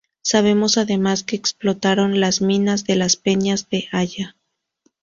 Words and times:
Sabemos 0.23 0.79
además 0.79 1.21
que 1.21 1.35
explotaron 1.35 2.19
las 2.21 2.41
minas 2.41 2.85
de 2.85 2.95
las 2.95 3.17
Peñas 3.17 3.69
de 3.69 3.87
Aya. 3.91 4.35